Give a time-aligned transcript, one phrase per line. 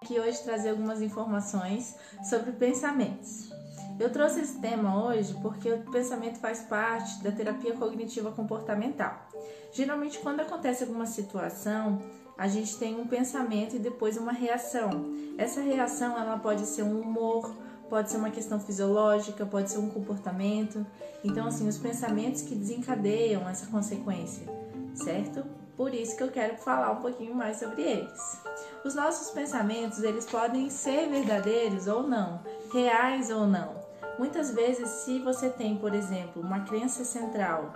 [0.00, 3.50] Aqui hoje trazer algumas informações sobre pensamentos.
[3.98, 9.28] Eu trouxe esse tema hoje porque o pensamento faz parte da terapia cognitiva comportamental.
[9.72, 12.00] Geralmente, quando acontece alguma situação,
[12.38, 15.12] a gente tem um pensamento e depois uma reação.
[15.36, 17.52] Essa reação ela pode ser um humor,
[17.90, 20.86] pode ser uma questão fisiológica, pode ser um comportamento.
[21.24, 24.46] Então, assim, os pensamentos que desencadeiam essa consequência,
[24.94, 25.44] certo?
[25.78, 28.42] Por isso que eu quero falar um pouquinho mais sobre eles.
[28.84, 33.76] Os nossos pensamentos, eles podem ser verdadeiros ou não, reais ou não.
[34.18, 37.72] Muitas vezes, se você tem, por exemplo, uma crença central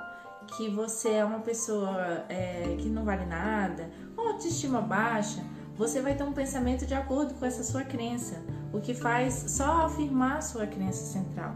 [0.56, 5.40] que você é uma pessoa é, que não vale nada, ou autoestima baixa,
[5.76, 8.42] você vai ter um pensamento de acordo com essa sua crença,
[8.72, 11.54] o que faz só afirmar sua crença central,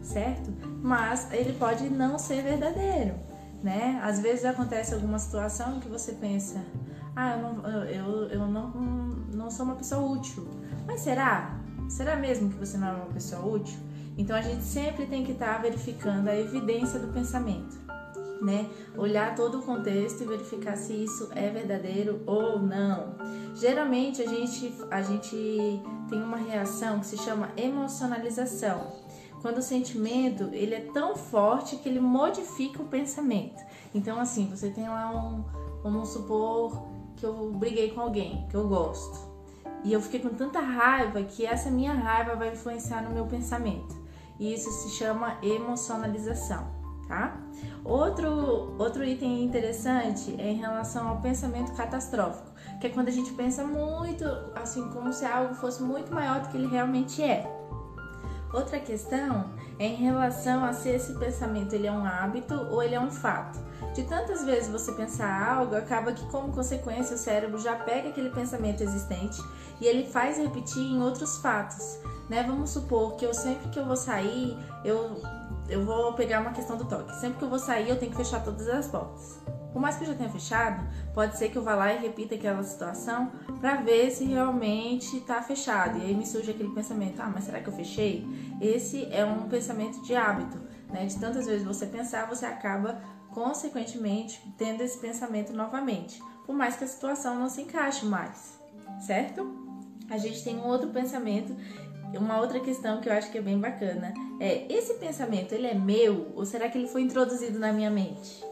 [0.00, 0.50] certo?
[0.82, 3.14] Mas ele pode não ser verdadeiro,
[3.62, 4.00] né?
[4.02, 6.64] Às vezes acontece alguma situação que você pensa,
[7.14, 8.70] ah, eu não, eu, eu não,
[9.32, 10.46] não sou uma pessoa útil.
[10.86, 11.58] Mas será?
[11.88, 13.78] Será mesmo que você não é uma pessoa útil?
[14.16, 17.78] Então a gente sempre tem que estar tá verificando a evidência do pensamento,
[18.42, 18.68] né?
[18.96, 23.14] Olhar todo o contexto e verificar se isso é verdadeiro ou não.
[23.54, 28.92] Geralmente a gente, a gente tem uma reação que se chama emocionalização.
[29.42, 33.60] Quando o sentimento ele é tão forte que ele modifica o pensamento.
[33.92, 35.44] Então assim, você tem lá um,
[35.82, 39.32] vamos supor que eu briguei com alguém que eu gosto.
[39.84, 44.00] E eu fiquei com tanta raiva que essa minha raiva vai influenciar no meu pensamento.
[44.38, 46.66] E isso se chama emocionalização,
[47.08, 47.36] tá?
[47.84, 53.32] Outro, outro item interessante é em relação ao pensamento catastrófico, que é quando a gente
[53.32, 57.61] pensa muito, assim, como se algo fosse muito maior do que ele realmente é.
[58.52, 62.94] Outra questão é em relação a se esse pensamento ele é um hábito ou ele
[62.94, 63.58] é um fato.
[63.94, 68.30] De tantas vezes você pensar algo, acaba que como consequência o cérebro já pega aquele
[68.30, 69.42] pensamento existente
[69.80, 71.98] e ele faz repetir em outros fatos.
[72.28, 72.42] Né?
[72.42, 75.20] Vamos supor que eu sempre que eu vou sair, eu,
[75.68, 77.14] eu vou pegar uma questão do toque.
[77.16, 79.40] Sempre que eu vou sair, eu tenho que fechar todas as portas.
[79.72, 82.34] Por mais que eu já tenha fechado, pode ser que eu vá lá e repita
[82.34, 85.98] aquela situação para ver se realmente está fechado.
[85.98, 88.26] E aí me surge aquele pensamento: ah, mas será que eu fechei?
[88.60, 90.58] Esse é um pensamento de hábito,
[90.90, 91.06] né?
[91.06, 93.00] De tantas vezes você pensar, você acaba
[93.30, 98.60] consequentemente tendo esse pensamento novamente, por mais que a situação não se encaixe mais,
[99.00, 99.56] certo?
[100.10, 101.56] A gente tem um outro pensamento,
[102.18, 105.74] uma outra questão que eu acho que é bem bacana é: esse pensamento ele é
[105.74, 108.44] meu ou será que ele foi introduzido na minha mente?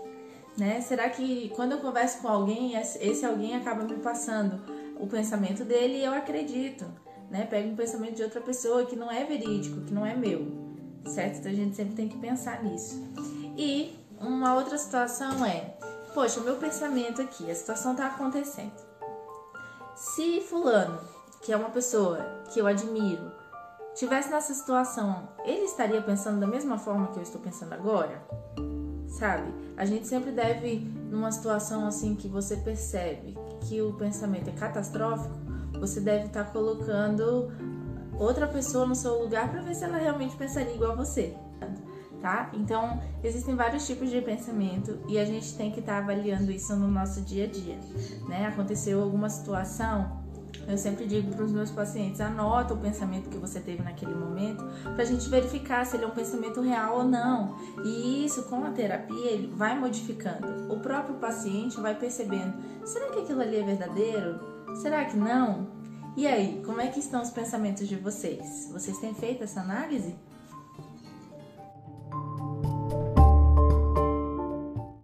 [0.57, 0.81] Né?
[0.81, 4.61] Será que quando eu converso com alguém, esse alguém acaba me passando
[4.99, 6.85] o pensamento dele e eu acredito,
[7.31, 7.47] né?
[7.47, 10.47] Pego um pensamento de outra pessoa que não é verídico, que não é meu,
[11.07, 11.39] certo?
[11.39, 13.03] Então a gente sempre tem que pensar nisso.
[13.57, 15.77] E uma outra situação é,
[16.13, 18.73] poxa, o meu pensamento aqui, a situação tá acontecendo.
[19.97, 21.01] Se fulano,
[21.41, 23.40] que é uma pessoa que eu admiro,
[24.01, 28.21] tivesse nessa situação, ele estaria pensando da mesma forma que eu estou pensando agora?
[29.11, 29.53] sabe?
[29.77, 30.79] A gente sempre deve,
[31.11, 35.35] numa situação assim que você percebe que o pensamento é catastrófico,
[35.79, 37.53] você deve estar tá colocando
[38.19, 41.37] outra pessoa no seu lugar para ver se ela realmente pensaria igual a você.
[42.21, 42.51] Tá?
[42.53, 46.77] Então, existem vários tipos de pensamento e a gente tem que estar tá avaliando isso
[46.77, 47.79] no nosso dia a dia,
[48.29, 48.47] né?
[48.47, 50.21] Aconteceu alguma situação,
[50.67, 54.65] eu sempre digo para os meus pacientes: anota o pensamento que você teve naquele momento
[54.83, 57.57] para a gente verificar se ele é um pensamento real ou não.
[57.85, 60.73] E isso, com a terapia, ele vai modificando.
[60.73, 64.41] O próprio paciente vai percebendo: será que aquilo ali é verdadeiro?
[64.77, 65.69] Será que não?
[66.17, 68.69] E aí, como é que estão os pensamentos de vocês?
[68.73, 70.15] Vocês têm feito essa análise?